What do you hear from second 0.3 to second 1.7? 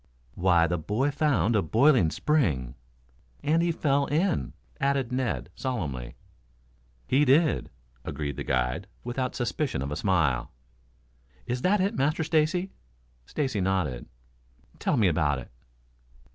"Why, the boy found a